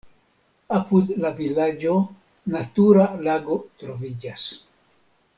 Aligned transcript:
Apud 0.75 1.11
la 1.25 1.29
vilaĝo 1.39 1.93
natura 2.55 3.05
lago 3.27 3.59
troviĝas. 3.83 4.47